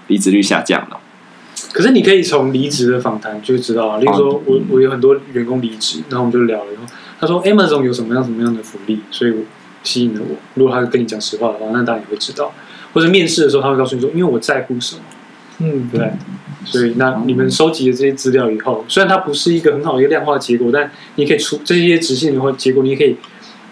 [0.07, 0.99] 离职率下降了。
[1.73, 6.83] 可是你可以从离职的访谈就知道啊，例如说我我有很多员工离职，然后我们就聊了以后，
[7.19, 9.33] 他说 Amazon 有什么样什么样的福利，所以
[9.83, 10.35] 吸引了我。
[10.55, 12.53] 如果他跟你讲实话的话，那当然也会知道。
[12.93, 15.01] 或者面试的时候，他会告诉你说，因为我在乎什么，
[15.59, 16.11] 嗯，对。
[16.65, 23.15] 所以那你们收集的这些资料以后，虽然它不是一个很好的一个量化结果，但你可以出这些直线的话，结果你也可以。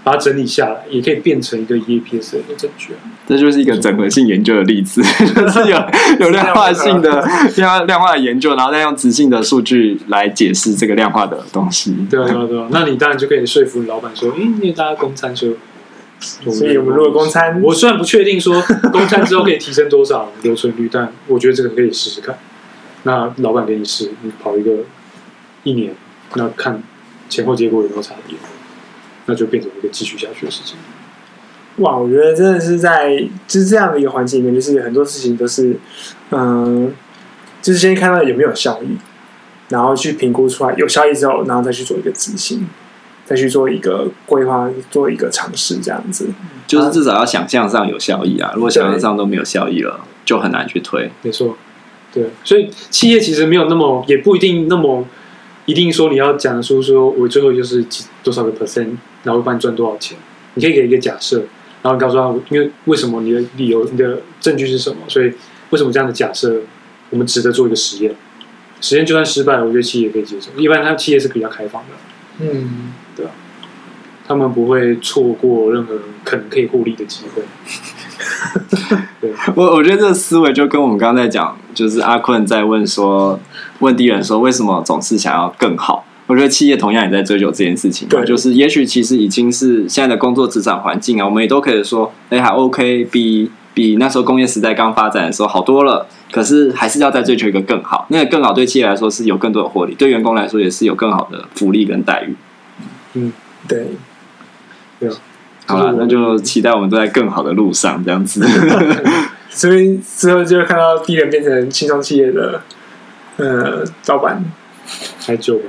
[0.06, 2.89] 把它整理下来，也可以变成一个 EAPS 的证据。
[3.28, 5.02] 这就是一个整合性研究的例子，
[5.36, 5.78] 就是有
[6.22, 11.96] 有量化性的量量化的研究，然后再用直性的数据来解释这个量化的东西。
[12.08, 12.68] 对啊，对啊，对啊。
[12.70, 15.54] 那你当然就可以说服老板说，嗯，因为大家公餐说，
[16.20, 18.62] 所以我们如果公餐，我虽然不确定说
[18.94, 22.38] 公餐之后可以提升多少留存率，但我觉得这个可以试试看。
[23.02, 24.72] 那老板给你试，你跑一个
[25.63, 25.96] 一年，
[26.36, 26.84] 那看
[27.28, 28.38] 前后结果有没有差别。
[29.25, 30.77] 那就变成一个继续下去的事情。
[31.77, 35.77] 哇，我觉得真的是在就是这样的一个环境里面，就是很多事情都是，
[36.31, 36.93] 嗯，
[37.61, 38.97] 就是先看到有没有效益，
[39.67, 42.65] 然后去评估出来有效益之后，然后再去做一个执行，
[43.25, 46.29] 再去做一个规划，做一个尝试，这样子。
[46.65, 48.53] 就是至少要想象上有效益啊！
[48.55, 51.11] 如果想象上都没有效益了，就很难去推。
[51.23, 51.57] 没错，
[52.13, 55.05] 对，所以企业其实没有那么，也不一定那么。
[55.65, 58.89] 一定说你要讲出说，我最后就是几多少个 percent，
[59.23, 60.17] 然后帮你赚多少钱？
[60.54, 61.43] 你可以给一个假设，
[61.82, 64.97] 然后告诉他，因为为什么你的理由、你的证据是什么？
[65.08, 65.34] 所以
[65.71, 66.62] 为什么这样的假设
[67.10, 68.16] 我们值得做一个实验？
[68.82, 70.51] 实验就算失败了，我觉得企业也可以接受。
[70.57, 71.95] 一般他企业是比较开放的，
[72.39, 73.32] 嗯，对啊，
[74.28, 77.41] 他们不会错过任何可能可以获利的机会。
[79.22, 83.39] 对，我我觉得这个思维就跟我们刚才讲，就是阿坤在问说，
[83.80, 86.05] 问敌人说为什么总是想要更好？
[86.28, 96.07] 我觉得企业同样也在追求这件事情，对，就是也许其实已经是现在的工作职场环境啊，我们也都可以说，哎，还 OK，比比那时候工业时代刚发展的时候好多了。
[96.32, 102.36] 可是还是要再追求一个更好，那个更好对企业来说是有更多的获利，对员工来说也是有更好的福利跟待遇。
[103.13, 103.32] 嗯，
[103.68, 103.91] 对，
[104.99, 105.09] 对。
[105.66, 108.45] 好了，那就期待我们都在更好的路上，这样子。
[109.49, 112.61] 所以之后就会看到 D 人变成轻松企业的
[113.38, 114.43] 呃老板。
[115.26, 115.63] 还久吧，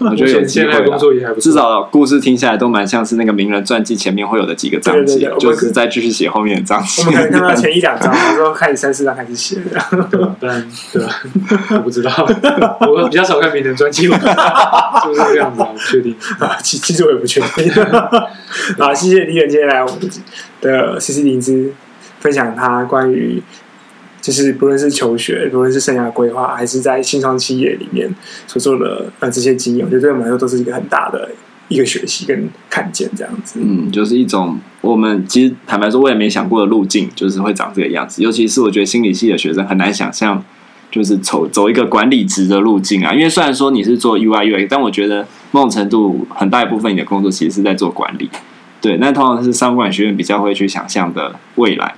[0.00, 1.50] 我觉得有机会现在工作也还不错。
[1.50, 7.02] 至少故事听下来都蛮像是那个名人传记前面会有的几个章节，就是再继续写后面的章节。
[7.02, 9.80] 我们可能看到前一两章，然后开始三四章开始写的。
[10.10, 10.34] 对吧？
[10.40, 11.22] 但对吧？
[11.70, 12.10] 我不知道，
[12.80, 15.68] 我比较少看名人传记， 是不是这个样子啊？
[15.72, 17.72] 不确定啊，其其实我也不确定。
[18.78, 19.98] 好，谢谢李远今天来我们
[20.60, 21.72] 的 CC 林芝
[22.20, 23.42] 分享他关于。
[24.28, 28.14] 就是不论是求学，不论是生涯规划，还是在新创企业里面
[28.46, 31.30] 所做的呃这些经验，我觉得对我们来说都是一个很大的
[31.68, 33.58] 一个学习跟看见这样子。
[33.62, 38.22] 嗯，就是一种我们其实坦白说，我也没想过的路径，就是会长这个样子。
[38.22, 40.44] 尤其是我觉得心理系的学生很难想象，
[40.90, 43.14] 就是走走一个管理职的路径啊。
[43.14, 48.28] 因为虽然说你是做 UI UX，但我觉得某种程度很大一部分你的工作其实是在做管理。
[48.82, 51.94] 对，那通常是商管学院比较会去想象的未来。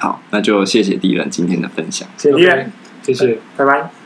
[0.00, 2.08] 好，那就谢谢 D 人今天的分享。
[2.16, 2.72] 谢谢 D 人，
[3.02, 3.99] 谢谢，拜拜。